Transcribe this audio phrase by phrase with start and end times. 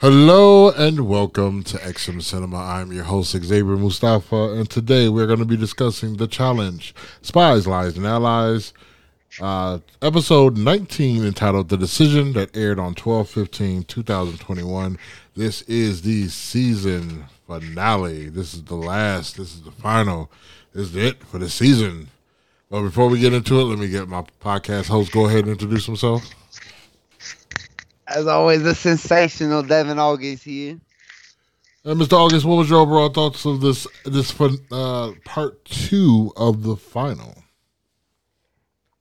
[0.00, 2.58] Hello and welcome to XM Cinema.
[2.58, 7.66] I'm your host Xavier Mustafa, and today we're going to be discussing the challenge: Spies,
[7.66, 8.72] Lies, and Allies.
[9.40, 14.98] Uh, episode 19 entitled The Decision that aired on 12 15 2021.
[15.34, 18.28] This is the season finale.
[18.28, 19.36] This is the last.
[19.36, 20.30] This is the final.
[20.74, 22.10] This is it for the season.
[22.70, 25.50] But before we get into it, let me get my podcast host go ahead and
[25.50, 26.22] introduce himself.
[28.08, 30.80] As always, the sensational Devin August here.
[31.84, 32.14] And Mr.
[32.14, 34.34] August, what was your overall thoughts of this this
[34.72, 37.42] uh, part two of the final?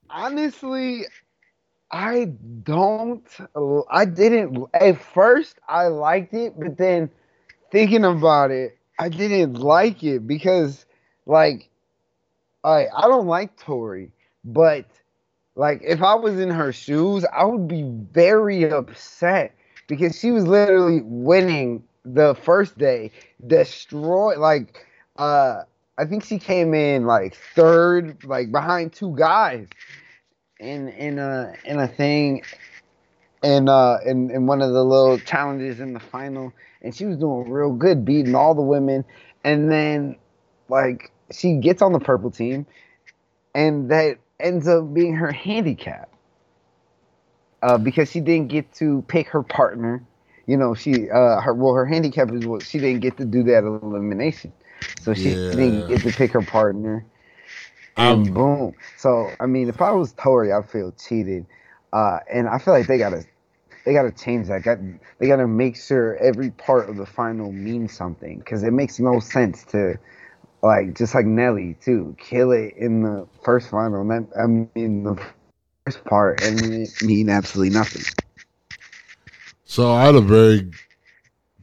[0.09, 1.05] Honestly,
[1.91, 2.25] I
[2.63, 3.25] don't.
[3.89, 5.57] I didn't at first.
[5.67, 7.09] I liked it, but then
[7.71, 10.85] thinking about it, I didn't like it because,
[11.25, 11.69] like,
[12.63, 14.11] I I don't like Tori,
[14.43, 14.85] but
[15.57, 19.55] like if I was in her shoes, I would be very upset
[19.87, 23.11] because she was literally winning the first day,
[23.45, 24.85] destroy like
[25.17, 25.63] uh
[25.97, 29.67] I think she came in like third, like behind two guys
[30.59, 32.43] in in a in a thing
[33.43, 36.53] in uh in, in one of the little challenges in the final.
[36.83, 39.03] And she was doing real good beating all the women.
[39.43, 40.17] And then
[40.69, 42.67] like she gets on the purple team
[43.55, 46.09] and that ends up being her handicap
[47.61, 50.03] uh, because she didn't get to pick her partner.
[50.45, 53.43] You know, she uh, her well, her handicap is what she didn't get to do
[53.43, 54.53] that elimination,
[55.01, 55.51] so she yeah.
[55.51, 57.05] didn't get to pick her partner.
[57.97, 58.73] And um, boom.
[58.97, 61.45] So I mean, if I was Tori, I feel cheated,
[61.91, 63.25] uh, and I feel like they gotta
[63.85, 64.63] they gotta change that.
[64.63, 64.79] Got,
[65.17, 69.19] they gotta make sure every part of the final means something because it makes no
[69.19, 69.97] sense to
[70.67, 74.01] like just like Nelly too, kill it in the first final.
[74.01, 75.21] And that, I mean the
[75.85, 78.03] first part, and it mean absolutely nothing.
[79.65, 80.69] So I had a very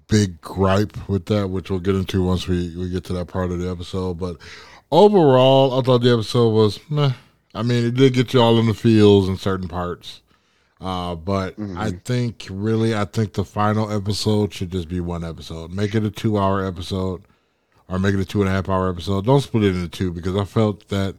[0.08, 3.50] big gripe with that, which we'll get into once we, we get to that part
[3.50, 4.18] of the episode.
[4.18, 4.36] But
[4.90, 7.12] overall, I thought the episode was meh.
[7.54, 10.22] I mean, it did get you all in the feels in certain parts.
[10.80, 11.78] Uh, but mm-hmm.
[11.78, 15.72] I think really, I think the final episode should just be one episode.
[15.72, 17.22] Make it a two hour episode
[17.94, 19.24] or make it a two and a half hour episode.
[19.24, 21.14] Don't split it into two because I felt that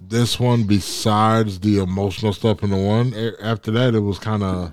[0.00, 4.72] this one, besides the emotional stuff in the one, after that, it was kind of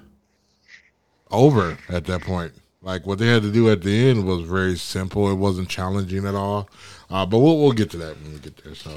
[1.30, 2.54] over at that point.
[2.82, 5.30] Like what they had to do at the end was very simple.
[5.30, 6.68] It wasn't challenging at all.
[7.12, 8.74] Uh, but we'll we'll get to that when we get there.
[8.74, 8.92] So,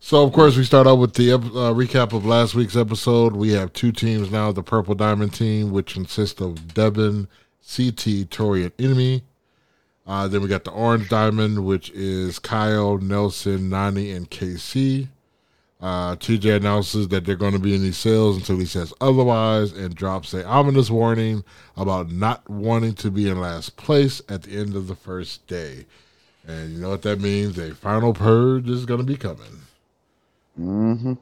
[0.00, 3.34] so of course we start out with the uh, recap of last week's episode.
[3.34, 7.26] We have two teams now: the Purple Diamond team, which consists of Devin,
[7.74, 9.22] CT, Tori, and Emmy,
[10.08, 15.08] uh, then we got the Orange Diamond, which is Kyle, Nelson, Nany, and KC.
[15.80, 19.70] Uh, TJ announces that they're going to be in these cells until he says otherwise
[19.70, 21.44] and drops a ominous warning
[21.76, 25.84] about not wanting to be in last place at the end of the first day.
[26.46, 27.58] And you know what that means?
[27.58, 29.60] A final purge is going to be coming.
[30.58, 31.12] Mm-hmm.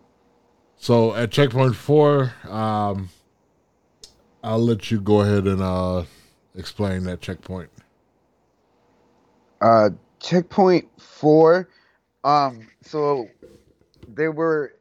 [0.78, 3.10] So at checkpoint four, um,
[4.44, 6.04] I'll let you go ahead and uh,
[6.54, 7.68] explain that checkpoint.
[9.60, 9.90] Uh,
[10.20, 11.68] checkpoint four.
[12.24, 13.28] Um, so
[14.08, 14.74] they were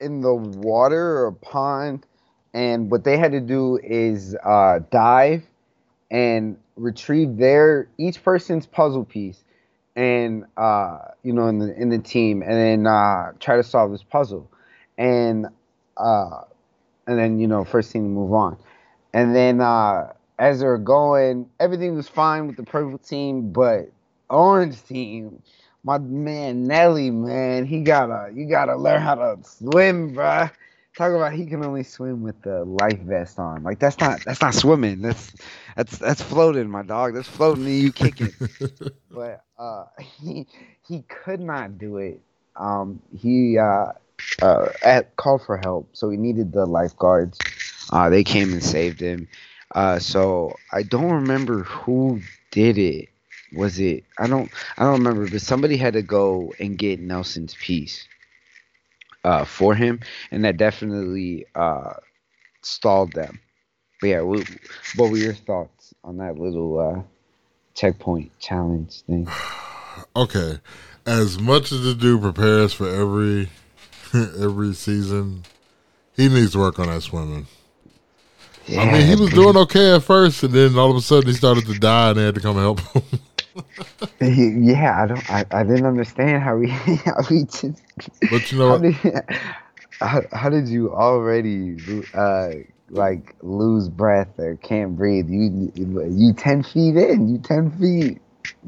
[0.00, 2.06] in the water or pond,
[2.52, 5.44] and what they had to do is uh, dive
[6.10, 9.42] and retrieve their each person's puzzle piece,
[9.96, 13.90] and uh, you know, in the in the team, and then uh, try to solve
[13.90, 14.50] this puzzle,
[14.96, 15.46] and
[15.96, 16.42] uh,
[17.06, 18.56] and then you know, first team to move on,
[19.12, 23.90] and then uh, as they're going, everything was fine with the purple team, but
[24.30, 25.42] Orange team,
[25.84, 30.50] my man Nelly, man, he gotta you gotta learn how to swim, bruh.
[30.96, 33.62] Talk about he can only swim with the life vest on.
[33.62, 35.00] Like that's not that's not swimming.
[35.00, 35.32] That's
[35.76, 37.14] that's that's floating, my dog.
[37.14, 38.32] That's floating and you kicking.
[39.10, 39.84] but uh,
[40.20, 40.46] he
[40.86, 42.20] he could not do it.
[42.56, 43.92] Um, he uh,
[44.42, 47.38] uh, at called for help, so he needed the lifeguards.
[47.92, 49.28] Uh, they came and saved him.
[49.74, 52.20] Uh, so I don't remember who
[52.50, 53.08] did it
[53.52, 57.54] was it I don't I don't remember, but somebody had to go and get Nelson's
[57.54, 58.06] piece
[59.24, 60.00] uh, for him,
[60.30, 61.94] and that definitely uh,
[62.62, 63.40] stalled them.
[64.00, 64.48] But yeah, what,
[64.96, 67.02] what were your thoughts on that little uh,
[67.74, 69.28] checkpoint challenge thing?
[70.14, 70.60] Okay,
[71.06, 73.48] as much as the dude prepares for every
[74.40, 75.42] every season,
[76.14, 77.48] he needs to work on that swimming.
[78.66, 81.28] Yeah, I mean, he was doing okay at first, and then all of a sudden
[81.28, 83.02] he started to die, and they had to come help him.
[84.20, 85.30] yeah, I don't.
[85.30, 86.68] I, I didn't understand how we
[87.04, 87.82] how we just.
[88.30, 88.94] But you know, how did,
[90.00, 91.76] how, how did you already
[92.14, 92.50] uh,
[92.90, 95.28] like lose breath or can't breathe.
[95.28, 98.20] You you ten feet in, you ten feet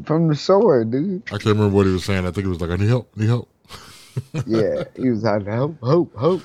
[0.05, 1.23] from the shore, dude.
[1.27, 2.27] I can't remember what he was saying.
[2.27, 3.49] I think it was like, I need help, need help.
[4.47, 6.43] yeah, he was like, hope, hope, hope.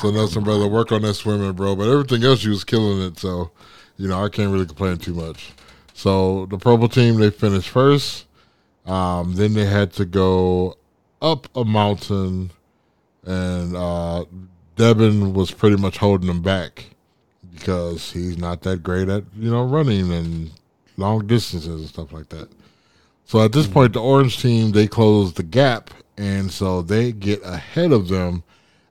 [0.00, 1.76] so Nelson, brother, work on that swimming, bro.
[1.76, 3.18] But everything else, you was killing it.
[3.18, 3.50] So,
[3.96, 5.52] you know, I can't really complain too much.
[5.96, 8.26] So the purple team, they finished first.
[8.84, 10.76] Um, then they had to go
[11.22, 12.50] up a mountain,
[13.24, 14.26] and uh,
[14.76, 16.84] Devin was pretty much holding them back
[17.50, 20.50] because he's not that great at you know running and
[20.98, 22.50] long distances and stuff like that.
[23.24, 25.88] So at this point, the orange team they close the gap,
[26.18, 28.44] and so they get ahead of them.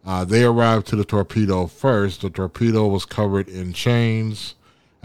[0.04, 2.22] Uh, they arrived to the torpedo first.
[2.22, 4.56] The torpedo was covered in chains.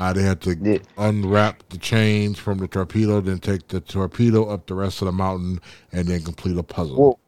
[0.00, 0.78] Uh, they had to Yeah.
[0.98, 5.12] unwrap the chains from the torpedo, then take the torpedo up the rest of the
[5.12, 5.60] mountain,
[5.92, 6.96] and then complete a puzzle.
[6.96, 7.20] Well,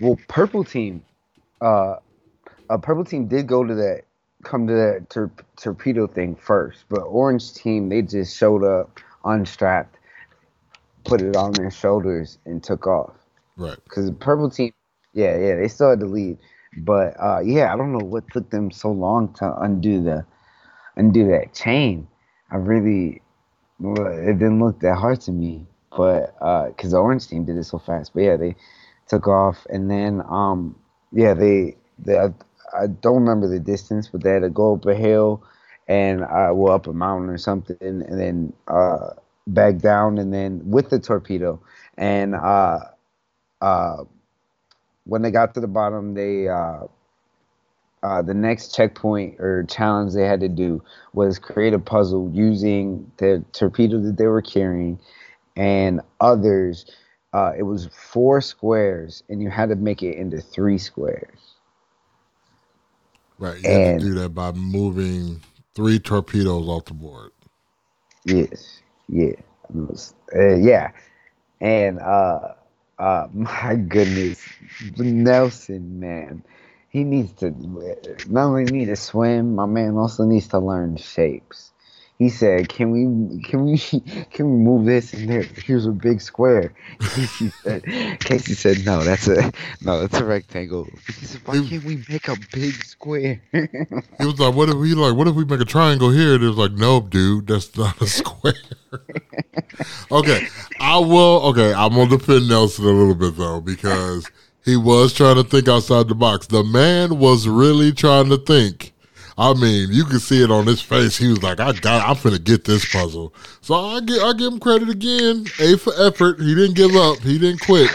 [0.00, 1.04] well, purple team,
[1.60, 1.96] uh,
[2.70, 4.02] a purple team did go to that,
[4.44, 9.98] come to that tor- torpedo thing first, but orange team they just showed up, unstrapped,
[11.04, 13.14] put it on their shoulders, and took off.
[13.56, 13.78] right.
[13.84, 14.72] Because the purple team,
[15.14, 16.38] yeah, yeah, they still had the lead,
[16.76, 20.26] but uh, yeah, I don't know what took them so long to undo the,
[21.00, 22.06] undo that chain.
[22.50, 23.22] I really,
[23.80, 25.66] it didn't look that hard to me,
[25.96, 26.34] but
[26.68, 28.12] because the orange team did it so fast.
[28.14, 28.54] But yeah, they
[29.08, 30.76] took off, and then um,
[31.12, 32.32] yeah, they, they I,
[32.76, 35.42] I don't remember the distance, but they had to go up a hill,
[35.88, 39.10] and uh, well, up a mountain or something, and then uh,
[39.46, 41.60] back down, and then with the torpedo,
[41.96, 42.80] and uh,
[43.60, 44.04] uh,
[45.04, 46.84] when they got to the bottom, they uh,
[48.02, 50.82] uh, the next checkpoint or challenge they had to do
[51.12, 54.98] was create a puzzle using the torpedo that they were carrying
[55.56, 56.86] and others.
[57.32, 61.38] Uh, it was four squares, and you had to make it into three squares.
[63.38, 63.60] Right.
[63.62, 65.40] You had And- to do that by moving
[65.74, 67.30] three torpedoes off the board.
[68.24, 69.32] Yes, yeah,
[69.72, 70.90] was- uh, yeah,
[71.60, 72.54] and uh,
[72.98, 74.44] uh, my goodness,
[74.98, 76.42] Nelson, man,
[76.90, 77.50] he needs to
[78.28, 81.70] not only need to swim, my man also needs to learn shapes.
[82.18, 83.78] He said, "Can we, can we,
[84.30, 85.42] can we move this in there?
[85.42, 87.84] Here's a big square." Casey said,
[88.20, 89.50] "Casey said, no, that's a
[89.80, 94.38] no, that's a rectangle." He said, "Why can't we make a big square?" He was
[94.38, 95.16] like, "What if we like?
[95.16, 98.02] What if we make a triangle here?" And it was like, "Nope, dude, that's not
[98.02, 98.52] a square."
[100.12, 100.46] okay,
[100.78, 101.40] I will.
[101.46, 104.30] Okay, I'm gonna defend Nelson a little bit though because
[104.64, 106.46] he was trying to think outside the box.
[106.46, 108.92] The man was really trying to think.
[109.38, 111.16] I mean, you can see it on his face.
[111.16, 112.06] He was like, "I got.
[112.06, 115.46] I'm finna get this puzzle." So I give I give him credit again.
[115.60, 116.40] A for effort.
[116.40, 117.18] He didn't give up.
[117.20, 117.90] He didn't quit.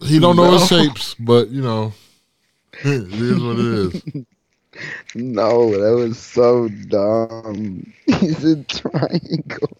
[0.00, 1.92] He don't know his shapes, but you know,
[2.84, 4.24] it is what it is.
[5.14, 7.92] No, that was so dumb.
[8.06, 9.76] He's a triangle.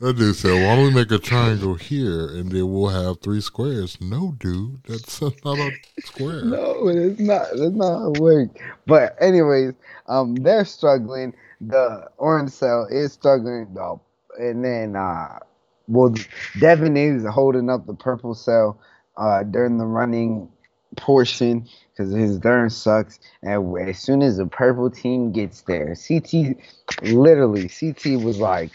[0.00, 3.42] That dude said, "Why don't we make a triangle here, and then we'll have three
[3.42, 5.72] squares?" No, dude, that's not a
[6.04, 6.42] square.
[6.42, 7.48] No, it's not.
[7.52, 8.58] It's not it works.
[8.86, 9.74] But anyways,
[10.08, 11.34] um, they're struggling.
[11.60, 14.00] The orange cell is struggling though,
[14.38, 15.38] and then uh,
[15.86, 16.14] well,
[16.58, 18.80] Devin is holding up the purple cell
[19.18, 20.48] uh during the running
[20.96, 23.20] portion because his turn sucks.
[23.42, 26.56] And as soon as the purple team gets there, CT
[27.02, 28.72] literally CT was like,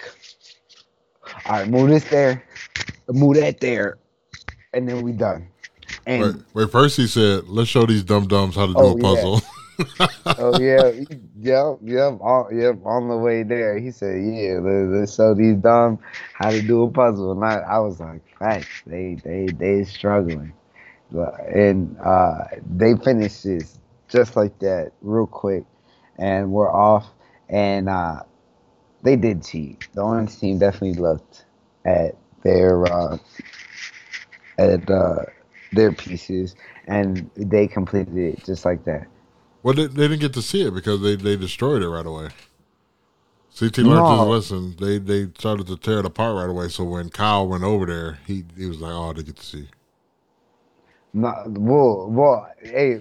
[1.45, 2.43] "All right, move this there,
[3.09, 3.97] move that there,
[4.73, 5.47] and then we done."
[6.05, 8.91] And Wait, wait, first he said, "Let's show these dumb dumbs how to do Oh,
[8.93, 9.01] a yeah.
[9.01, 9.41] puzzle."
[10.37, 10.91] oh yeah,
[11.37, 12.77] yep, yep, on, yep.
[12.85, 15.99] On the way there, he said, "Yeah, let, let's show these dumb
[16.33, 20.53] how to do a puzzle." And I, I was like, "Facts, they, they, they struggling,"
[21.11, 25.65] But- and uh, they finished this just like that, real quick,
[26.17, 27.07] and we're off.
[27.49, 28.21] And uh,
[29.03, 29.79] they did cheat.
[29.93, 31.45] The orange team definitely looked
[31.85, 33.17] at their uh,
[34.57, 35.23] at uh,
[35.71, 36.55] their pieces,
[36.87, 39.07] and they completed it just like that.
[39.63, 42.29] well, they, they didn't get to see it because they, they destroyed it right away.
[43.57, 44.07] CT learned No.
[44.07, 44.75] his lesson.
[44.79, 46.69] They they started to tear it apart right away.
[46.69, 49.69] So when Kyle went over there, he he was like, "Oh, they get to see."
[51.13, 52.99] No, well, well, hey,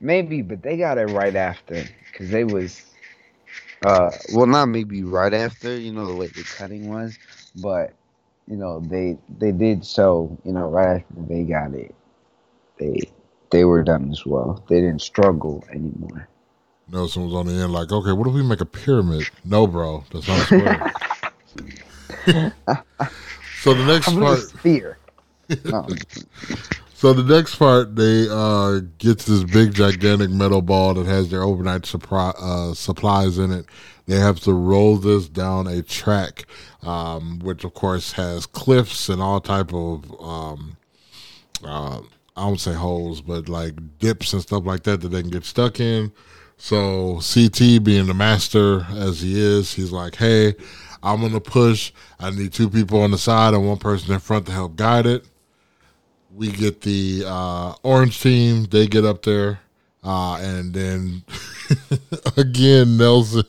[0.00, 2.84] maybe, but they got it right after because they was,
[3.84, 7.18] uh, well, not maybe right after, you know, the way the cutting was,
[7.56, 7.94] but
[8.46, 11.94] you know, they they did so, you know, right after they got it,
[12.78, 13.00] they
[13.50, 14.64] they were done as well.
[14.68, 16.28] They didn't struggle anymore.
[16.90, 20.04] Nelson was on the end like, "Okay, what if we make a pyramid?" No, bro,
[20.12, 20.92] that's not square.
[23.62, 24.98] so the next I'm part, sphere.
[25.64, 25.88] No,
[27.00, 31.42] So the next part, they uh, get this big, gigantic metal ball that has their
[31.42, 33.64] overnight supply, uh, supplies in it.
[34.04, 36.44] They have to roll this down a track,
[36.82, 40.76] um, which of course has cliffs and all type of um,
[41.64, 42.02] uh,
[42.36, 45.46] I don't say holes, but like dips and stuff like that that they can get
[45.46, 46.12] stuck in.
[46.58, 50.54] So CT being the master as he is, he's like, "Hey,
[51.02, 51.92] I'm gonna push.
[52.18, 55.06] I need two people on the side and one person in front to help guide
[55.06, 55.29] it."
[56.34, 58.64] We get the uh, orange team.
[58.64, 59.60] They get up there,
[60.04, 61.22] uh, and then
[62.36, 63.44] again Nelson.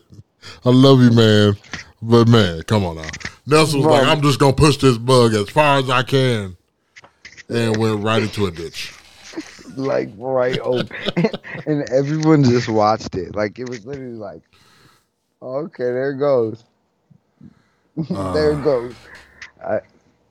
[0.66, 1.56] I love you, man,
[2.02, 3.10] but man, come on now.
[3.46, 6.58] Nelson was like, "I'm just gonna push this bug as far as I can,"
[7.50, 8.94] and went right into a ditch.
[9.76, 10.96] like right open,
[11.66, 13.36] and everyone just watched it.
[13.36, 14.42] Like it was literally like,
[15.42, 16.64] okay, there it goes,
[18.10, 18.96] there it goes.
[19.64, 19.82] I,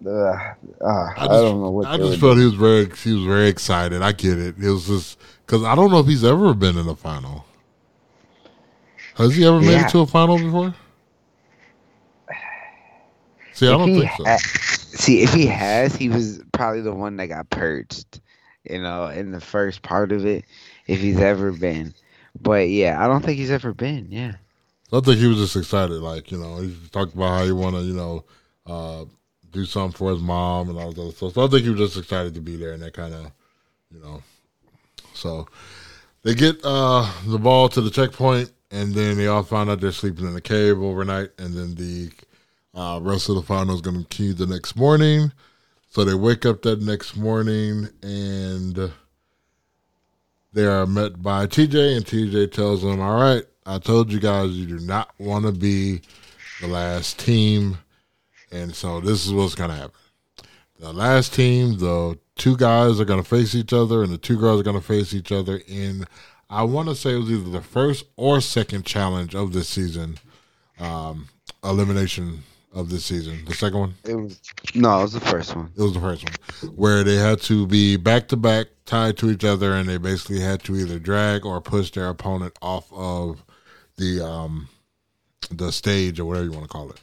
[0.07, 1.87] uh, uh, I, just, I, don't know what.
[1.87, 2.39] I just felt doing.
[2.39, 4.03] he was very he was very excited.
[4.03, 4.57] I get it.
[4.59, 7.45] It was just because I don't know if he's ever been in a final.
[9.17, 9.87] Has he ever made yeah.
[9.87, 10.75] it to a final before?
[13.53, 14.25] See, I if don't think so.
[14.25, 18.21] Ha- see, if he has, he was probably the one that got purged.
[18.65, 20.45] You know, in the first part of it,
[20.87, 21.95] if he's ever been.
[22.41, 24.09] But yeah, I don't think he's ever been.
[24.11, 24.35] Yeah.
[24.93, 26.01] I think he was just excited.
[26.01, 28.25] Like you know, he talked about how he want to, you know,
[28.67, 29.05] uh,
[29.53, 31.35] do something for his mom and all that stuff.
[31.35, 33.33] So I think he was just excited to be there and that kind of,
[33.93, 34.23] you know.
[35.15, 35.49] So
[36.23, 39.93] they get uh, the ball to the checkpoint and then they all find out they're
[39.93, 42.11] sleeping in a cave overnight and then the
[42.75, 45.33] uh, rest of the final is going to continue the next morning.
[45.89, 48.93] So they wake up that next morning and
[50.53, 54.51] they are met by TJ and TJ tells them, "All right, I told you guys
[54.53, 56.01] you do not want to be
[56.61, 57.79] the last team."
[58.51, 59.95] And so this is what's going to happen.
[60.79, 64.39] The last team, the two guys are going to face each other, and the two
[64.39, 66.07] girls are going to face each other in,
[66.49, 70.19] I want to say it was either the first or second challenge of this season,
[70.79, 71.29] um,
[71.63, 73.45] elimination of this season.
[73.45, 73.95] The second one?
[74.05, 74.41] It was
[74.75, 75.71] no, it was the first one.
[75.77, 79.31] It was the first one where they had to be back to back, tied to
[79.31, 83.45] each other, and they basically had to either drag or push their opponent off of
[83.97, 84.69] the um,
[85.51, 87.01] the stage or whatever you want to call it.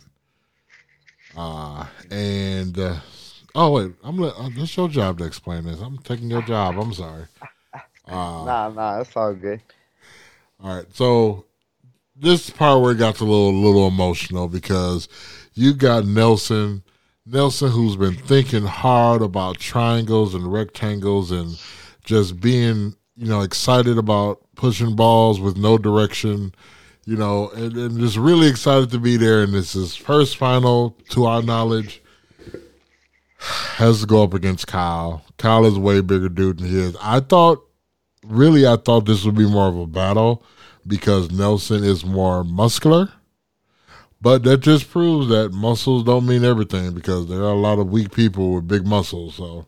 [1.37, 2.95] Uh, and uh,
[3.53, 5.79] oh wait, I'm uh, that's your job to explain this.
[5.79, 6.79] I'm taking your job.
[6.79, 7.25] I'm sorry.
[7.73, 7.79] Uh,
[8.09, 9.61] nah, nah, that's all good.
[10.59, 11.45] All right, so
[12.15, 15.07] this part where it got a little little emotional because
[15.53, 16.81] you got Nelson,
[17.27, 21.61] Nelson who's been thinking hard about triangles and rectangles and
[22.03, 26.51] just being you know excited about pushing balls with no direction
[27.07, 29.41] you know, and, and just really excited to be there.
[29.41, 32.03] And this is first final, to our knowledge,
[33.39, 35.23] has to go up against Kyle.
[35.37, 36.97] Kyle is a way bigger dude than he is.
[37.01, 37.65] I thought,
[38.25, 40.43] really, I thought this would be more of a battle
[40.85, 43.13] because Nelson is more muscular.
[44.19, 47.89] But that just proves that muscles don't mean everything because there are a lot of
[47.89, 49.35] weak people with big muscles.
[49.35, 49.67] So,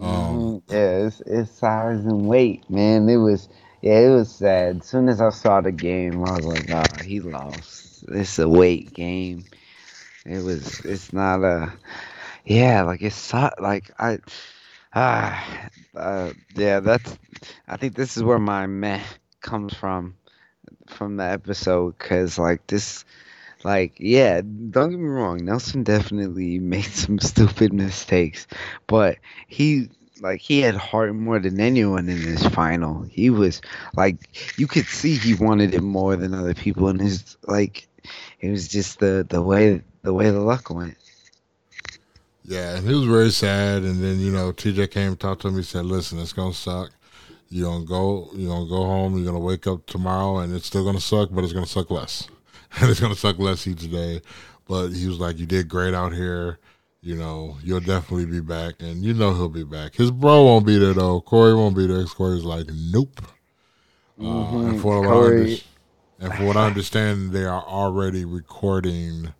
[0.00, 3.08] um, yeah, it's, it's size and weight, man.
[3.08, 3.48] It was
[3.82, 4.78] yeah, it was sad.
[4.80, 8.04] As soon as I saw the game, I was like, "Ah, oh, he lost.
[8.08, 9.44] It's a weight game.
[10.24, 10.80] It was.
[10.84, 11.72] It's not a.
[12.44, 14.18] Yeah, like it's like I.
[14.94, 16.80] Ah, uh, yeah.
[16.80, 17.18] That's.
[17.68, 19.02] I think this is where my meh
[19.40, 20.16] comes from,
[20.88, 23.04] from the episode, because like this.
[23.64, 25.44] Like, yeah, don't get me wrong.
[25.44, 28.46] Nelson definitely made some stupid mistakes,
[28.88, 29.88] but he
[30.22, 33.02] like he had heart more than anyone in this final.
[33.02, 33.60] He was
[33.96, 34.16] like
[34.56, 37.88] you could see he wanted it more than other people and his like
[38.40, 40.96] it was just the the way the way the luck went.
[42.44, 45.56] Yeah, and he was very sad and then, you know, TJ came talked to him,
[45.56, 46.90] he said, Listen, it's gonna suck.
[47.48, 50.84] You're gonna go you're gonna go home, you're gonna wake up tomorrow and it's still
[50.84, 52.28] gonna suck, but it's gonna suck less.
[52.80, 54.22] And it's gonna suck less each day.
[54.66, 56.58] But he was like, You did great out here
[57.02, 59.96] you know, you'll definitely be back, and you know he'll be back.
[59.96, 61.20] His bro won't be there though.
[61.20, 62.04] Corey won't be there.
[62.04, 63.20] Corey's like, nope.
[64.18, 64.56] Mm-hmm.
[64.56, 65.62] Uh, and, for Corey.
[66.20, 69.34] and for what I understand, they are already recording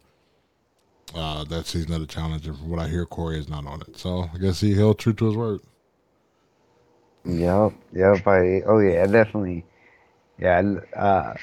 [1.14, 2.48] uh, that season of the challenge.
[2.48, 3.96] And from what I hear, Corey is not on it.
[3.96, 5.60] So I guess he held true to his word.
[7.24, 8.26] Yep, yep.
[8.26, 9.64] I oh yeah, definitely.
[10.42, 11.34] Yeah, uh,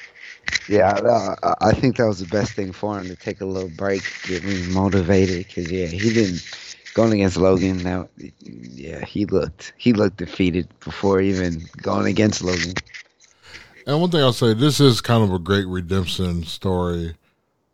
[0.68, 3.70] yeah, uh, I think that was the best thing for him to take a little
[3.70, 5.46] break, get me motivated.
[5.54, 6.42] Cause yeah, he didn't
[6.92, 7.78] going against Logan.
[7.78, 8.10] Now,
[8.42, 12.74] yeah, he looked he looked defeated before even going against Logan.
[13.86, 17.16] And one thing I'll say, this is kind of a great redemption story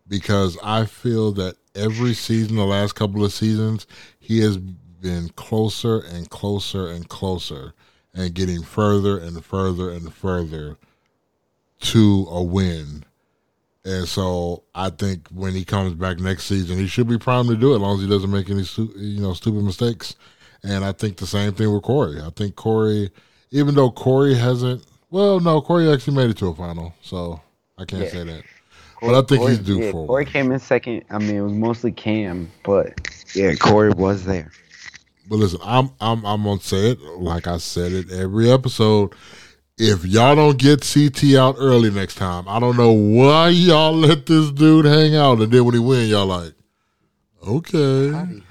[0.07, 3.89] because I feel that every season, the last couple of seasons,
[4.21, 7.75] he has been closer and closer and closer
[8.15, 10.79] and getting further and further and further
[11.81, 13.05] to a win.
[13.85, 17.57] And so I think when he comes back next season, he should be primed to
[17.57, 18.65] do it as long as he doesn't make any
[18.97, 20.17] you know stupid mistakes.
[20.65, 22.21] And I think the same thing with Corey.
[22.21, 23.11] I think Corey,
[23.53, 27.41] even though Corey hasn't, well, no, Corey actually made it to a final, so
[27.79, 28.11] I can't yeah.
[28.11, 28.43] say that.
[28.97, 30.07] Corey, but I think Corey, he's due yeah, for.
[30.07, 31.05] Corey came in second.
[31.11, 32.93] I mean, it was mostly Cam, but
[33.35, 34.51] yeah, Corey was there.
[35.29, 39.15] But listen, I'm I'm I'm gonna say it like I said it every episode.
[39.79, 44.27] If y'all don't get CT out early next time, I don't know why y'all let
[44.27, 46.55] this dude hang out, and then when he win, y'all like,
[47.47, 48.43] okay,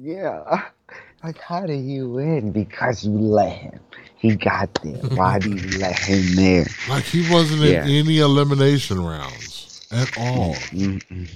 [0.00, 0.62] yeah,
[1.24, 2.52] like how did he win?
[2.52, 3.80] Because you let him.
[4.16, 4.92] He got there.
[5.16, 6.64] Why did you let him there?
[6.88, 7.84] Like he wasn't yeah.
[7.84, 10.54] in any elimination rounds at all.
[10.70, 11.28] Mm-mm.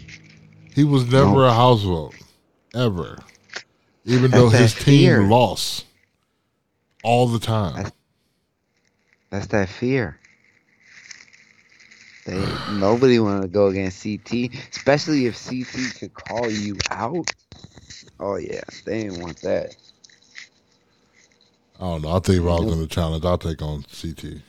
[0.73, 1.51] He was never nope.
[1.51, 2.15] a house vote,
[2.77, 3.19] ever
[4.07, 5.23] even though his team fear.
[5.23, 5.85] lost
[7.03, 7.83] all the time.
[7.83, 7.96] That's,
[9.31, 10.19] that's that fear.
[12.25, 17.31] They, nobody want to go against CT, especially if CT could call you out.
[18.19, 19.77] Oh yeah, they didn't want that.
[21.79, 22.11] I don't know.
[22.11, 24.41] I think if I was in the challenge, I'll take on CT.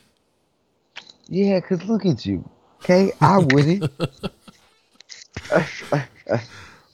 [1.28, 2.48] Yeah, cause look at you.
[2.82, 3.90] Okay, I wouldn't.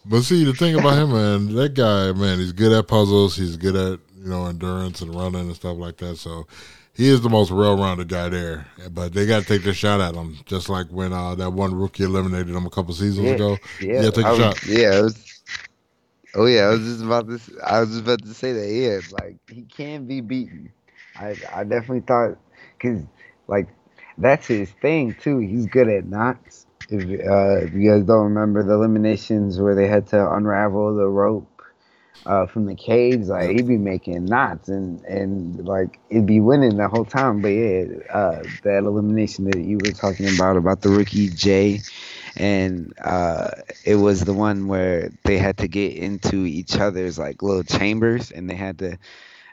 [0.07, 3.37] But see, the thing about him, man, that guy, man, he's good at puzzles.
[3.37, 6.17] He's good at you know endurance and running and stuff like that.
[6.17, 6.47] So
[6.95, 8.67] he is the most well-rounded guy there.
[8.91, 11.75] But they got to take their shot at him, just like when uh, that one
[11.75, 13.59] rookie eliminated him a couple seasons yeah, ago.
[13.81, 14.67] Yeah, yeah take a shot.
[14.67, 15.03] Yeah.
[15.03, 15.43] Was,
[16.35, 17.41] oh yeah, I was just about to.
[17.65, 18.69] I was just about to say that.
[18.69, 20.73] Yeah, like he can be beaten.
[21.17, 22.39] I I definitely thought
[22.79, 23.03] because
[23.49, 23.69] like
[24.19, 25.39] that's his thing too.
[25.39, 29.89] He's good at knots if, uh, if you guys don't remember the eliminations where they
[29.89, 31.53] had to unravel the rope
[32.26, 36.76] uh, from the cage, like he'd be making knots and and like he'd be winning
[36.76, 37.40] the whole time.
[37.40, 41.81] But yeah, uh, that elimination that you were talking about about the rookie Jay,
[42.37, 43.50] and uh,
[43.84, 48.30] it was the one where they had to get into each other's like little chambers
[48.30, 48.99] and they had to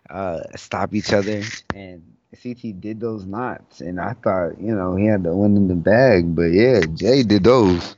[0.10, 2.04] uh, stop each other and
[2.42, 5.76] CT did those knots, and I thought, you know, he had the one in the
[5.76, 7.96] bag, but yeah, Jay did those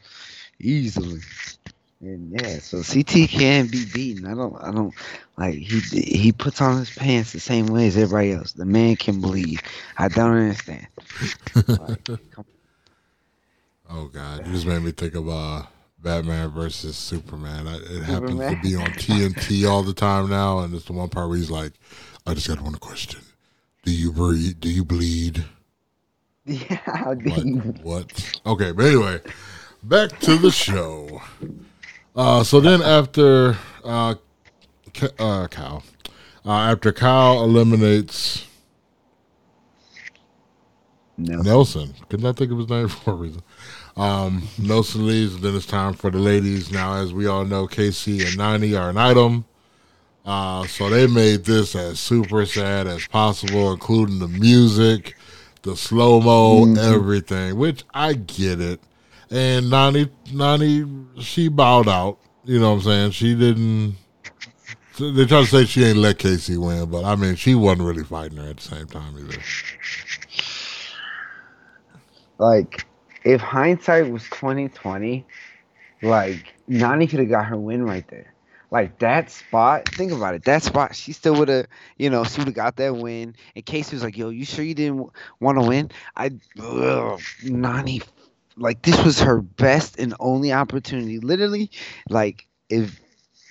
[0.59, 1.19] easily.
[2.05, 4.25] And yeah, so CT can be beaten.
[4.25, 4.93] I don't, I don't
[5.37, 8.51] like he he puts on his pants the same way as everybody else.
[8.51, 9.61] The man can bleed.
[9.97, 10.87] I don't understand.
[11.55, 12.09] like,
[13.89, 15.63] oh God, you just made me think of uh,
[15.99, 17.67] Batman versus Superman.
[17.67, 18.05] I, it Superman?
[18.05, 21.37] happens to be on TNT all the time now, and it's the one part where
[21.37, 21.71] he's like,
[22.27, 23.21] "I just got one question."
[23.83, 24.59] Do you breathe?
[24.59, 25.45] Do you bleed?
[26.45, 27.15] Yeah.
[27.25, 28.41] Like, what?
[28.45, 29.21] Okay, but anyway,
[29.81, 31.21] back to the show.
[32.15, 34.15] Uh, so then after uh,
[35.19, 35.84] uh, Kyle,
[36.45, 38.45] uh, after Kyle eliminates
[41.17, 41.45] Nelson.
[41.45, 43.41] Nelson, could not I think of his name for a reason.
[43.95, 45.39] Um, Nelson leaves.
[45.39, 46.71] Then it's time for the ladies.
[46.71, 49.45] Now, as we all know, Casey and Nany are an item.
[50.26, 55.17] Uh, so they made this as super sad as possible, including the music,
[55.63, 56.78] the slow mo, mm-hmm.
[56.78, 57.58] everything.
[57.58, 58.80] Which I get it.
[59.33, 62.19] And Nany, Nany, she bowed out.
[62.43, 63.11] You know what I'm saying?
[63.11, 63.95] She didn't.
[64.99, 68.03] They try to say she ain't let Casey win, but I mean, she wasn't really
[68.03, 69.41] fighting her at the same time either.
[72.37, 72.85] Like,
[73.23, 75.25] if hindsight was 2020,
[76.03, 78.33] like Nany could have got her win right there
[78.73, 80.45] like that spot, think about it.
[80.45, 81.67] That spot, she still would have,
[81.97, 83.35] you know, she would have got that win.
[83.55, 88.03] And Casey was like, "Yo, you sure you didn't want to win?" I, ugh, Nany,
[88.57, 91.19] like this was her best and only opportunity.
[91.19, 91.71] Literally,
[92.09, 92.99] like if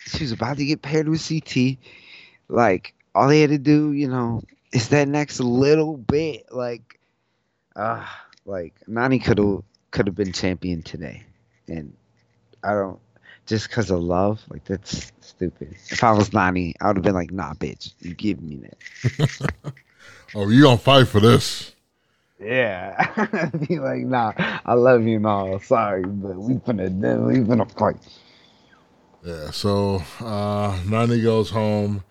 [0.06, 1.78] she was about to get paired with CT,
[2.48, 6.46] like all they had to do, you know, is that next little bit.
[6.50, 6.98] Like,
[7.76, 8.04] uh
[8.44, 11.22] like Nany could have could have been champion today,
[11.68, 11.94] and
[12.62, 13.00] I don't
[13.46, 14.42] just because of love.
[14.48, 15.74] Like that's stupid.
[15.90, 19.52] If I was Nany, I would have been like, "Nah, bitch, you give me that."
[20.34, 21.74] oh, you gonna fight for this?
[22.42, 24.32] Yeah, be like, "Nah,
[24.64, 25.58] I love you and.
[25.58, 27.96] Sorry, but we finna we finna fight."
[29.22, 29.50] Yeah.
[29.50, 32.02] So uh, Nany goes home,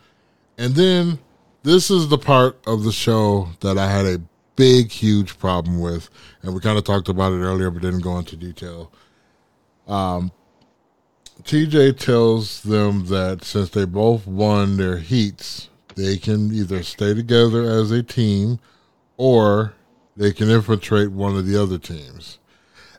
[0.57, 1.19] and then
[1.63, 4.21] this is the part of the show that I had a
[4.55, 6.09] big, huge problem with,
[6.41, 8.91] and we kind of talked about it earlier, but didn't go into detail.
[9.87, 10.31] Um,
[11.43, 17.63] TJ tells them that since they both won their heats, they can either stay together
[17.63, 18.59] as a team
[19.17, 19.73] or
[20.21, 22.37] they can infiltrate one of the other teams.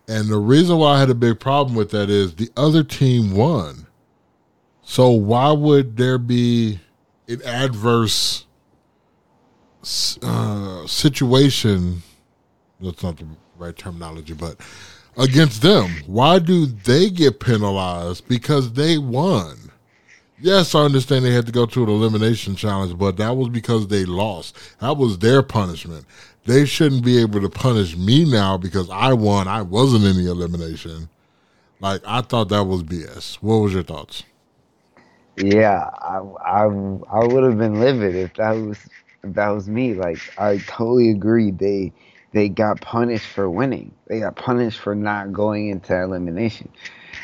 [0.08, 3.36] And the reason why I had a big problem with that is the other team
[3.36, 3.86] won.
[4.82, 6.80] So why would there be
[7.28, 8.44] an adverse
[10.20, 12.02] uh, situation?
[12.80, 14.56] That's not the right terminology, but
[15.16, 19.70] against them, why do they get penalized because they won?
[20.40, 23.86] Yes, I understand they had to go through an elimination challenge, but that was because
[23.86, 24.58] they lost.
[24.80, 26.04] That was their punishment.
[26.44, 29.46] They shouldn't be able to punish me now because I won.
[29.46, 31.08] I wasn't in the elimination.
[31.80, 33.36] Like I thought that was BS.
[33.36, 34.24] What was your thoughts?
[35.36, 38.78] Yeah, I I, I would have been livid if that was
[39.22, 39.94] if that was me.
[39.94, 41.50] Like I totally agree.
[41.50, 41.92] They
[42.32, 43.92] they got punished for winning.
[44.06, 46.70] They got punished for not going into elimination.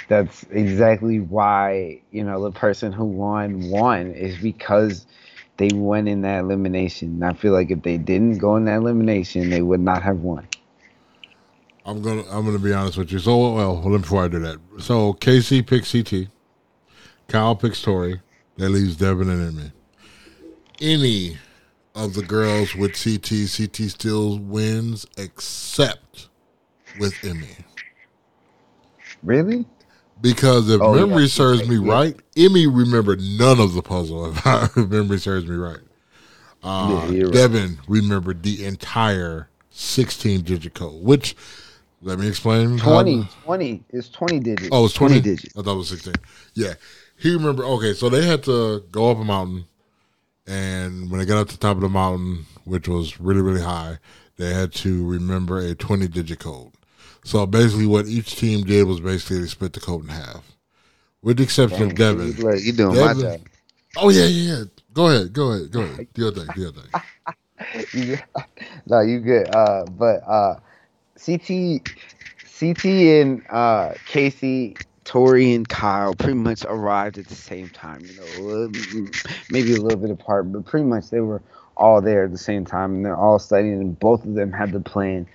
[0.08, 5.06] That's exactly why you know the person who won won is because
[5.58, 7.22] they went in that elimination.
[7.22, 10.48] I feel like if they didn't go in that elimination, they would not have won.
[11.84, 13.18] I'm gonna I'm gonna be honest with you.
[13.18, 16.28] So well, well before I do that, so Casey picks CT,
[17.28, 18.20] Kyle picks Tori.
[18.56, 19.72] That leaves Devin and Emmy.
[20.80, 21.38] Any
[21.94, 26.28] of the girls with CT, CT still wins except
[26.98, 27.56] with Emmy.
[29.22, 29.64] Really?
[30.20, 31.28] Because if oh, memory yeah.
[31.28, 31.92] serves me yeah.
[31.92, 34.34] right, Emmy remembered none of the puzzle.
[34.44, 35.78] If memory serves me right,
[36.62, 37.78] uh, yeah, Devin right.
[37.88, 41.36] remembered the entire sixteen digit code, which
[42.02, 42.78] let me explain.
[42.78, 43.22] 20.
[43.22, 43.84] How, 20.
[43.90, 44.68] It's 20 digits.
[44.70, 45.20] Oh, it's 20?
[45.20, 45.56] 20 digits.
[45.56, 46.14] I thought it was 16.
[46.54, 46.74] Yeah.
[47.16, 49.66] He remember, okay, so they had to go up a mountain.
[50.46, 53.62] And when they got up to the top of the mountain, which was really, really
[53.62, 53.98] high,
[54.36, 56.72] they had to remember a 20 digit code.
[57.24, 60.44] So basically, what each team did was basically they split the code in half.
[61.22, 62.26] With the exception Dang, of Devin.
[62.36, 63.40] You, you doing Devin, my job.
[63.96, 64.64] Oh, yeah, yeah, yeah.
[64.92, 65.32] Go ahead.
[65.32, 65.70] Go ahead.
[65.70, 66.08] Go ahead.
[66.14, 66.54] The other thing.
[66.54, 67.02] Do your thing.
[68.86, 69.54] no, you good.
[69.54, 70.56] Uh, but uh,
[71.24, 71.88] CT,
[72.58, 78.02] CT and uh, Casey, Tori and Kyle pretty much arrived at the same time.
[78.04, 78.68] You know,
[79.50, 81.42] maybe a little bit apart, but pretty much they were
[81.76, 83.74] all there at the same time, and they're all studying.
[83.74, 85.26] And both of them had the plan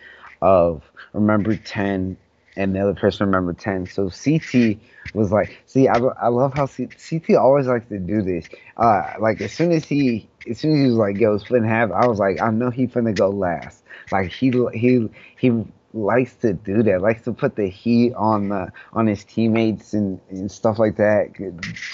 [0.41, 2.17] of remember ten,
[2.55, 3.85] and the other person remember ten.
[3.85, 4.77] So CT
[5.13, 8.47] was like, see, I, I love how C, CT always likes to do this.
[8.77, 11.67] Uh, like as soon as he, as soon as he was like, yo, split in
[11.67, 13.83] half, I was like, I know he finna go last.
[14.11, 17.01] Like he he he likes to do that.
[17.01, 21.33] Likes to put the heat on the on his teammates and, and stuff like that.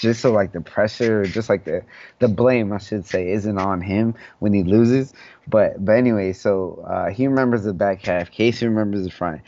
[0.00, 1.82] Just so like the pressure, just like the
[2.18, 5.12] the blame, I should say, isn't on him when he loses.
[5.46, 8.30] But but anyway, so uh, he remembers the back half.
[8.30, 9.42] Casey remembers the front,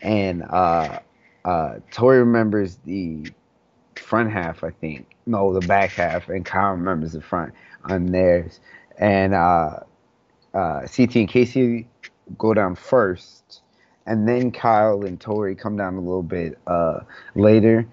[0.00, 0.98] and uh,
[1.44, 3.26] uh, Tori remembers the
[3.96, 4.64] front half.
[4.64, 8.60] I think no, the back half, and Kyle remembers the front on theirs.
[8.98, 9.80] And uh,
[10.54, 11.88] uh, CT and Casey
[12.38, 13.61] go down first,
[14.06, 17.00] and then Kyle and Tori come down a little bit uh,
[17.34, 17.86] later,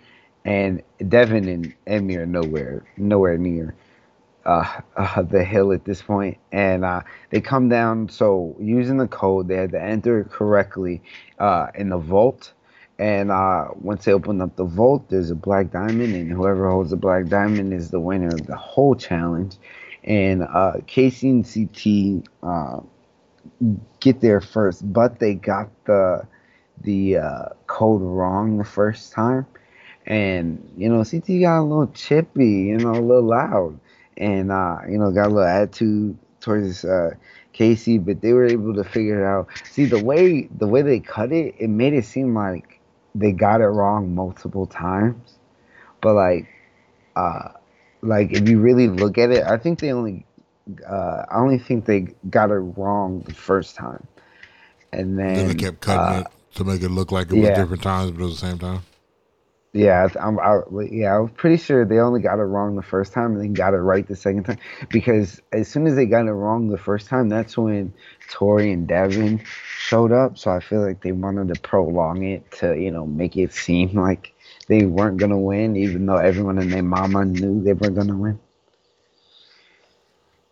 [0.46, 3.76] and Devin and Emmy are nowhere nowhere near
[4.46, 8.10] uh, uh, the hill at this point, and uh, they come down.
[8.10, 11.02] So using the code, they had to enter correctly
[11.38, 12.54] uh, in the vault.
[12.98, 16.90] And uh, once they open up the vault, there's a black diamond, and whoever holds
[16.90, 19.56] the black diamond is the winner of the whole challenge.
[20.04, 22.28] And uh, Casey and CT
[24.00, 26.26] get there first, but they got the
[26.82, 29.46] the uh, code wrong the first time,
[30.06, 33.80] and you know CT got a little chippy, you know, a little loud,
[34.18, 37.12] and uh, you know got a little attitude towards uh,
[37.54, 39.48] Casey, but they were able to figure it out.
[39.72, 42.80] See the way the way they cut it, it made it seem like
[43.16, 45.38] they got it wrong multiple times,
[46.02, 46.48] but like,
[47.16, 47.50] uh,
[48.02, 50.26] like if you really look at it, I think they only
[50.88, 54.06] uh, I only think they got it wrong the first time,
[54.92, 57.50] and then, then they kept cutting uh, it to make it look like it yeah.
[57.50, 58.82] was different times, but at the same time.
[59.72, 60.40] Yeah, I'm.
[60.40, 63.42] I, yeah, I was pretty sure they only got it wrong the first time and
[63.42, 64.58] then got it right the second time.
[64.90, 67.94] Because as soon as they got it wrong the first time, that's when
[68.32, 69.44] Tori and Devin
[69.78, 70.40] showed up.
[70.40, 73.94] So I feel like they wanted to prolong it to, you know, make it seem
[73.94, 74.34] like
[74.68, 78.40] they weren't gonna win, even though everyone and their mama knew they were gonna win.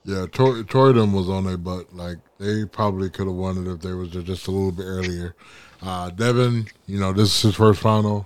[0.07, 1.93] Yeah, Tor- Torium was on their butt.
[1.93, 5.35] Like they probably could have won it if they was just a little bit earlier.
[5.81, 8.25] Uh, Devin, you know, this is his first final.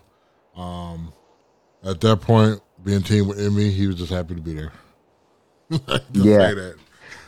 [0.56, 1.12] Um,
[1.84, 4.72] at that point, being team with Emmy, he was just happy to be there.
[6.13, 6.54] yeah.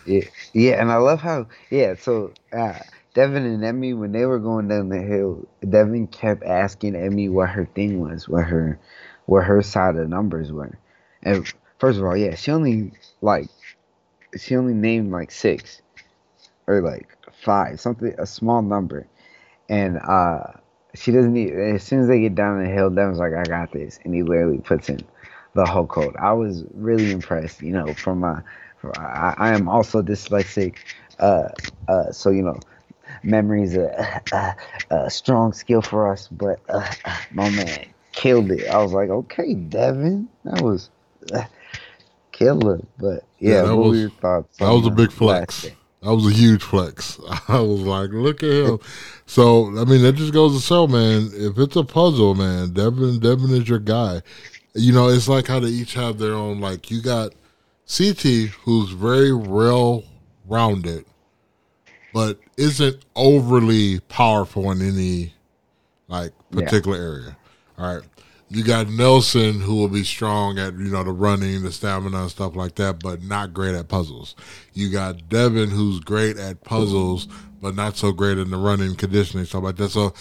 [0.06, 1.96] Yeah, yeah, and I love how yeah.
[1.96, 2.78] So uh,
[3.16, 7.50] Devin and Emmy, when they were going down the hill, Devin kept asking Emmy what
[7.50, 8.80] her thing was, what her,
[9.26, 10.78] what her side of the numbers were.
[11.24, 13.48] And first of all, yeah, she only like
[14.38, 15.82] she only named like six
[16.68, 19.08] or like five, something a small number,
[19.70, 20.44] and uh,
[20.96, 21.54] she doesn't need.
[21.54, 24.24] As soon as they get down the hill, Devin's like, "I got this," and he
[24.24, 25.00] literally puts in
[25.56, 26.16] the whole code.
[26.18, 27.62] I was really impressed.
[27.62, 28.42] You know, from my,
[28.78, 30.78] from, I, I am also dyslexic,
[31.20, 31.50] uh,
[31.88, 32.60] uh, so you know,
[33.24, 36.28] memory is a, a, a strong skill for us.
[36.30, 36.90] But uh,
[37.32, 38.68] my man killed it.
[38.68, 40.90] I was like, okay, Devin, that was
[41.34, 41.44] uh,
[42.34, 42.82] killer.
[43.00, 44.58] But yeah, Yeah, that was- your thoughts?
[44.58, 45.68] That was a big flex.
[46.02, 47.18] That was a huge flex.
[47.48, 48.80] I was like, look at him.
[49.26, 51.30] So I mean, that just goes to show, man.
[51.34, 54.22] If it's a puzzle, man, Devin, Devin is your guy.
[54.76, 56.60] You know, it's like how they each have their own.
[56.60, 57.32] Like you got
[57.88, 60.04] CT, who's very well
[60.46, 61.06] rounded,
[62.14, 65.34] but isn't overly powerful in any
[66.10, 66.66] like Yeah.
[66.66, 67.38] particular area.
[67.78, 68.04] All right.
[68.54, 72.30] You got Nelson, who will be strong at you know the running, the stamina, and
[72.30, 74.36] stuff like that, but not great at puzzles.
[74.74, 77.28] You got Devin, who's great at puzzles,
[77.62, 79.90] but not so great in the running, conditioning, stuff like that.
[79.90, 80.14] So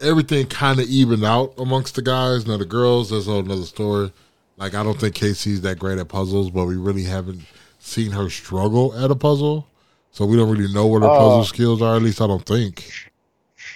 [0.00, 2.46] everything kind of evened out amongst the guys.
[2.46, 4.12] Now the girls, that's a whole another story.
[4.56, 7.42] Like I don't think Casey's that great at puzzles, but we really haven't
[7.80, 9.66] seen her struggle at a puzzle,
[10.12, 11.96] so we don't really know what her Uh, puzzle skills are.
[11.96, 13.10] At least I don't think.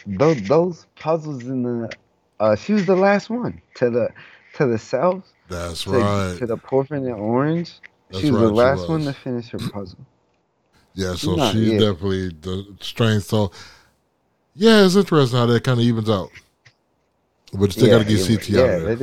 [0.06, 1.90] those those puzzles in the
[2.40, 4.08] uh she was the last one to the
[4.54, 6.38] to the cells That's to, right.
[6.38, 9.60] to the porphyrin and orange That's she was right, the last one to finish her
[9.60, 10.06] puzzle
[10.94, 13.26] Yeah, so she's definitely the strength.
[13.26, 13.50] So,
[14.54, 16.30] yeah, it's interesting how that kind of evens out.
[17.52, 18.94] But you still got to get yeah, CT yeah, out there.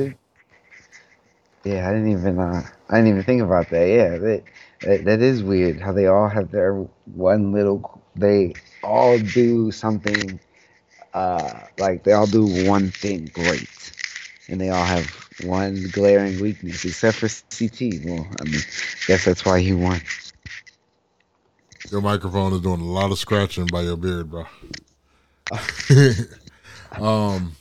[1.64, 4.44] yeah I didn't even uh I didn't even think about that yeah that,
[4.82, 6.74] that that is weird how they all have their
[7.14, 10.40] one little they all do something
[11.14, 13.68] uh like they all do one thing great.
[14.48, 15.06] And they all have
[15.44, 18.60] one glaring weakness except for CT well I mean
[19.06, 20.00] guess that's why he won.
[21.90, 24.46] Your microphone is doing a lot of scratching by your beard, bro.
[26.92, 27.54] um,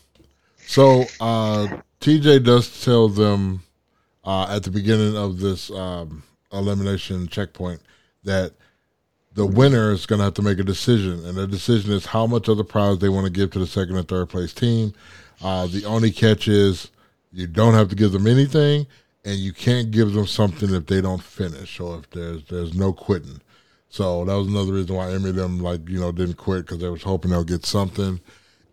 [0.65, 1.67] so uh,
[1.99, 3.63] TJ does tell them
[4.23, 7.81] uh, at the beginning of this um, elimination checkpoint
[8.23, 8.53] that
[9.33, 12.27] the winner is going to have to make a decision, and the decision is how
[12.27, 14.93] much of the prize they want to give to the second and third place team.
[15.41, 16.91] Uh, the only catch is
[17.31, 18.85] you don't have to give them anything,
[19.23, 22.91] and you can't give them something if they don't finish or if there's there's no
[22.91, 23.41] quitting.
[23.89, 26.89] So that was another reason why Emmy them like you know didn't quit because they
[26.89, 28.19] was hoping they'll get something.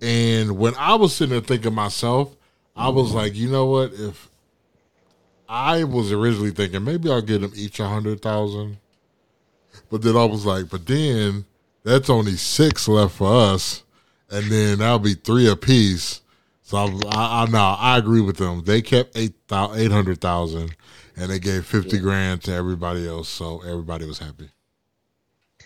[0.00, 2.36] And when I was sitting there thinking myself,
[2.76, 3.92] I was like, you know what?
[3.94, 4.28] If
[5.48, 8.78] I was originally thinking maybe I'll get them each a hundred thousand,
[9.90, 11.44] but then I was like, but then
[11.84, 13.82] that's only six left for us,
[14.30, 16.20] and then that'll be three apiece.
[16.62, 18.62] So I, I, I no, I agree with them.
[18.64, 20.76] They kept eight eight hundred thousand,
[21.16, 24.50] and they gave fifty grand to everybody else, so everybody was happy.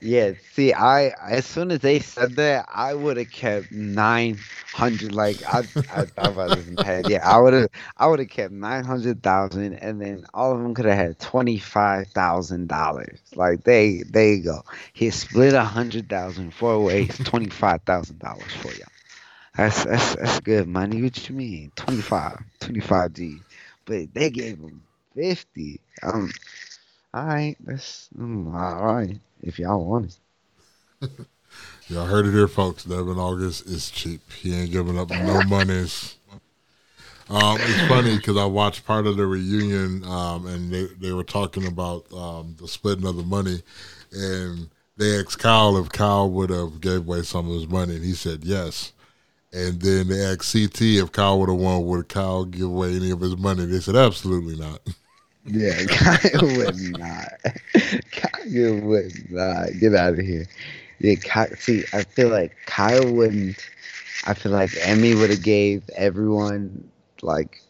[0.05, 5.13] Yeah, see, I as soon as they said that, I would have kept nine hundred.
[5.15, 6.07] Like I, I
[6.51, 7.07] this in past.
[7.07, 10.61] Yeah, I would have, I would have kept nine hundred thousand, and then all of
[10.61, 13.21] them could have had twenty five thousand dollars.
[13.37, 14.63] Like they, there you go.
[14.93, 18.89] He split a hundred thousand four ways, twenty five thousand dollars for y'all.
[19.57, 21.03] That's that's that's good money.
[21.03, 21.73] What you mean?
[21.77, 23.45] 25, 25 G.
[23.85, 24.83] But they gave him
[25.15, 25.81] fifty.
[26.03, 26.31] Um,
[27.15, 29.19] all right, that's mm, all right.
[29.43, 30.17] If y'all want
[31.03, 31.11] it.
[31.89, 32.85] Y'all heard it here, folks.
[32.85, 34.21] Devin August is cheap.
[34.33, 36.17] He ain't giving up no monies.
[37.29, 41.25] Um, it's funny because I watched part of the reunion, um, and they, they were
[41.25, 43.63] talking about um, the splitting of the money,
[44.13, 48.05] and they asked Kyle if Kyle would have gave away some of his money, and
[48.05, 48.93] he said yes.
[49.53, 53.11] And then they asked CT if Kyle would have won, would Kyle give away any
[53.11, 53.67] of his money?
[53.67, 54.81] They said absolutely not.
[55.45, 57.29] Yeah, Kyle would not.
[58.11, 59.69] Kyle would not.
[59.81, 60.47] Get out of here.
[61.01, 63.57] Yeah, Ky- see, I feel like Kyle wouldn't.
[64.27, 66.91] I feel like Emmy would have gave everyone
[67.23, 67.61] like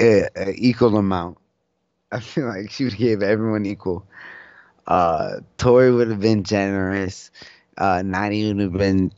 [0.00, 1.38] a, a equal amount.
[2.12, 4.06] I feel like she would gave everyone equal.
[4.86, 7.30] Uh, Tori would have been generous.
[7.76, 9.12] Uh, Nany would have been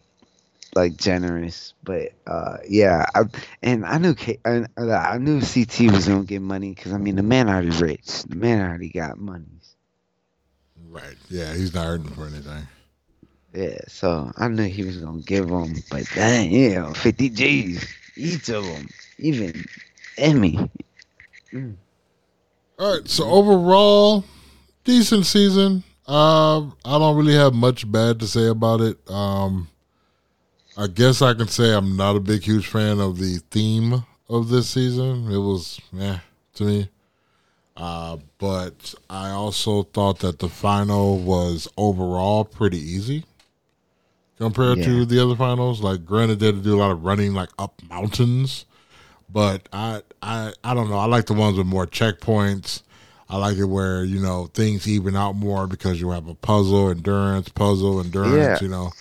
[0.75, 3.23] like generous, but uh, yeah, I,
[3.63, 7.17] and I knew K, I, I knew CT was gonna get money because I mean
[7.17, 9.47] the man already rich, the man already got money.
[10.89, 11.17] Right.
[11.29, 12.67] Yeah, he's not hurting for anything.
[13.55, 18.49] Yeah, so I knew he was gonna give them, but dang, yeah, fifty G's each
[18.49, 19.65] of them, even
[20.17, 20.71] Emmy.
[22.79, 23.09] All right.
[23.09, 24.25] So overall,
[24.85, 25.85] decent season.
[26.07, 28.99] Um, I don't really have much bad to say about it.
[29.11, 29.69] Um,
[30.79, 34.49] I guess I can say I'm not a big, huge fan of the theme of
[34.49, 35.31] this season.
[35.31, 36.19] It was, eh,
[36.55, 36.89] to me.
[37.77, 43.25] Uh, but I also thought that the final was overall pretty easy
[44.39, 45.81] compared to the other finals.
[45.83, 48.65] Like, granted, they had to do a lot of running, like up mountains,
[49.31, 50.99] But I I I don't know.
[50.99, 52.83] I like the ones with more checkpoints.
[53.29, 56.89] I like it where you know things even out more because you have a puzzle
[56.91, 58.61] endurance, puzzle endurance.
[58.61, 58.67] Yeah.
[58.67, 58.93] You know,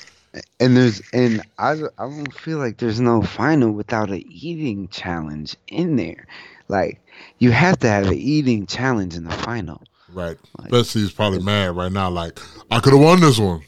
[0.59, 5.55] And there's and I I don't feel like there's no final without an eating challenge
[5.67, 6.27] in there.
[6.67, 6.99] Like
[7.39, 9.81] you have to have an eating challenge in the final.
[10.13, 10.37] right?
[10.59, 12.09] Like- Especially he's probably mad right now.
[12.09, 12.39] Like
[12.71, 13.61] I could have won this one.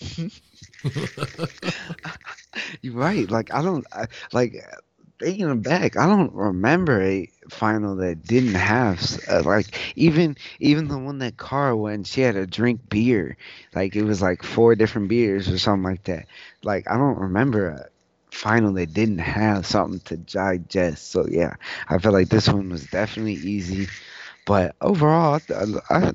[2.82, 3.30] You're right.
[3.30, 4.54] Like I don't I, like
[5.20, 5.96] thinking back.
[5.96, 11.36] I don't remember a final that didn't have uh, like even even the one that
[11.38, 12.06] Cara went.
[12.06, 13.36] She had to drink beer.
[13.74, 16.26] Like it was like four different beers or something like that.
[16.64, 17.86] Like I don't remember a
[18.34, 21.10] final that didn't have something to digest.
[21.10, 21.54] So yeah,
[21.88, 23.88] I feel like this one was definitely easy.
[24.46, 26.12] But overall, I, I,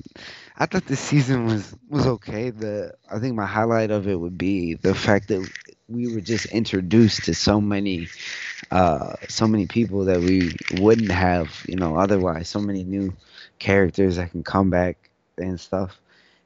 [0.58, 2.50] I thought the season was was okay.
[2.50, 5.50] The I think my highlight of it would be the fact that
[5.88, 8.08] we were just introduced to so many
[8.72, 13.14] uh so many people that we wouldn't have you know otherwise so many new
[13.60, 16.00] characters that can come back and stuff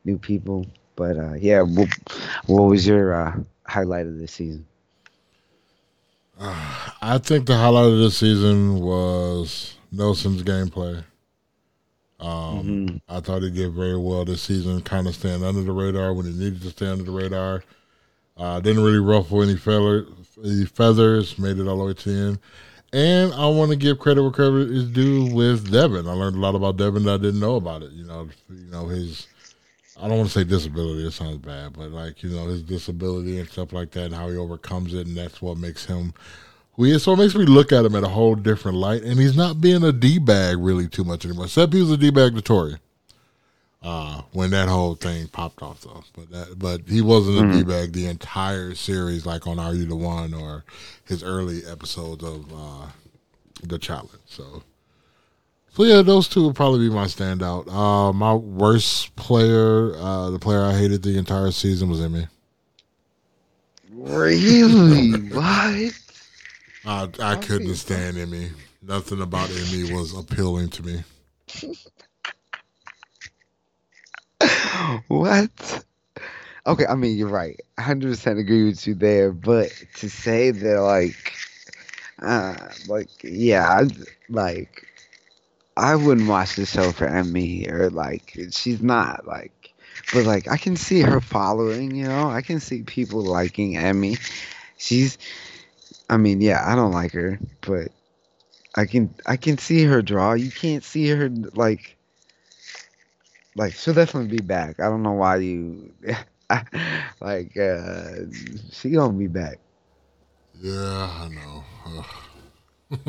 [0.05, 1.89] new people but uh yeah what,
[2.47, 4.65] what was your uh highlight of this season
[6.39, 11.03] I think the highlight of this season was Nelson's gameplay.
[12.19, 13.01] Um, Mhm.
[13.07, 16.25] I thought he did very well this season, kind of staying under the radar when
[16.25, 17.63] he needed to stay under the radar.
[18.39, 20.07] Uh, didn't really ruffle any, feather,
[20.43, 22.39] any feathers, made it all the way to the end.
[22.91, 26.07] And I want to give credit where credit is due with Devin.
[26.07, 27.91] I learned a lot about Devin that I didn't know about it.
[27.91, 29.27] You know, you know his.
[30.01, 31.05] I don't want to say disability.
[31.05, 34.29] It sounds bad, but like you know his disability and stuff like that, and how
[34.29, 36.13] he overcomes it, and that's what makes him
[36.73, 37.03] who he is.
[37.03, 39.61] So it makes me look at him at a whole different light, and he's not
[39.61, 41.45] being a d bag really too much anymore.
[41.45, 42.77] Except he was a d bag to Tori.
[43.81, 47.63] Uh, when that whole thing popped off, though, but that, but he wasn't a d
[47.63, 50.65] bag the entire series, like on Are You the One or
[51.05, 52.87] his early episodes of uh,
[53.63, 54.11] the challenge.
[54.25, 54.63] So,
[55.73, 57.71] so yeah, those two would probably be my standout.
[57.71, 62.27] Uh, my worst player, uh, the player I hated the entire season was Emmy.
[63.93, 65.93] really what
[66.85, 68.51] I I couldn't stand Emmy.
[68.81, 71.03] Nothing about Emmy was appealing to me.
[75.07, 75.83] what?
[76.65, 77.59] Okay, I mean you're right.
[77.77, 81.33] 100% agree with you there, but to say that like
[82.21, 82.55] uh
[82.87, 83.87] like yeah, I,
[84.29, 84.85] like
[85.77, 89.73] I wouldn't watch the show for Emmy or like she's not like
[90.13, 92.29] but like I can see her following, you know.
[92.29, 94.17] I can see people liking Emmy.
[94.77, 95.17] She's
[96.09, 97.89] I mean, yeah, I don't like her, but
[98.75, 100.33] I can I can see her draw.
[100.33, 101.95] You can't see her like
[103.59, 104.79] like she'll definitely be back.
[104.79, 105.91] I don't know why you
[107.19, 108.11] like uh
[108.71, 109.59] she gonna be back.
[110.61, 111.65] Yeah, I know.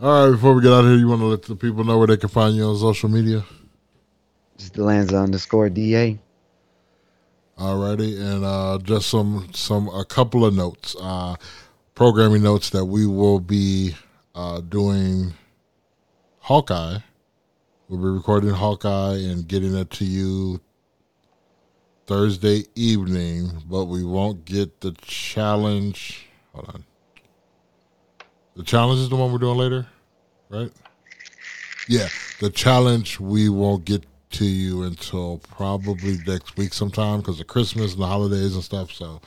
[0.00, 1.96] All right, before we get out of here, you want to let the people know
[1.96, 3.44] where they can find you on social media?
[4.58, 6.18] Just the Delanza underscore DA.
[7.56, 11.36] Alrighty, and uh, just some some a couple of notes, uh,
[11.94, 13.94] programming notes that we will be
[14.34, 15.34] uh, doing.
[16.40, 16.98] Hawkeye,
[17.90, 20.60] we'll be recording Hawkeye and getting it to you
[22.06, 26.28] Thursday evening, but we won't get the challenge.
[26.52, 26.84] Hold on,
[28.54, 29.86] the challenge is the one we're doing later,
[30.48, 30.70] right?
[31.88, 32.06] Yeah,
[32.38, 37.94] the challenge we won't get to you until probably next week sometime because of Christmas
[37.94, 38.92] and the holidays and stuff.
[38.92, 39.20] So,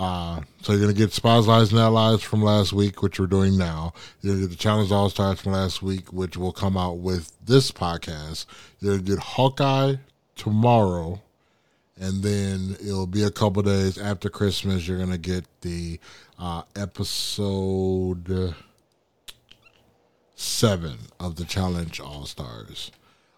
[0.00, 3.58] uh, so you're gonna get Spies, Lies, and Allies from last week, which we're doing
[3.58, 3.92] now.
[4.22, 7.36] You're gonna get the Challenge All Stars from last week, which will come out with
[7.44, 8.46] this podcast.
[8.78, 9.96] You're gonna get Hawkeye
[10.36, 11.20] tomorrow,
[12.00, 14.88] and then it'll be a couple days after Christmas.
[14.88, 16.00] You're gonna get the
[16.38, 18.54] uh, episode
[20.34, 22.90] seven of the Challenge All Stars.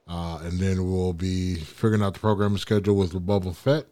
[0.07, 3.87] Uh, and then we'll be figuring out the programming schedule with Boba Fett.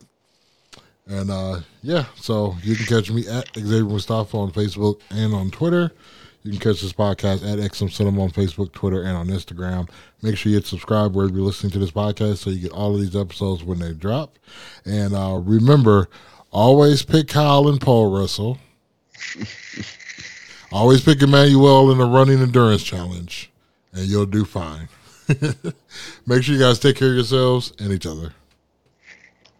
[1.10, 5.50] And uh, yeah, so you can catch me at Xavier Mustafa on Facebook and on
[5.50, 5.92] Twitter.
[6.44, 9.90] You can catch this podcast at XM Cinema on Facebook, Twitter, and on Instagram.
[10.22, 12.94] Make sure you hit subscribe wherever you're listening to this podcast so you get all
[12.94, 14.38] of these episodes when they drop.
[14.86, 16.08] And uh, remember,
[16.52, 18.58] always pick Kyle and Paul Russell.
[20.72, 23.50] always pick Emmanuel in the running endurance challenge,
[23.92, 24.88] and you'll do fine.
[26.26, 28.32] Make sure you guys take care of yourselves and each other.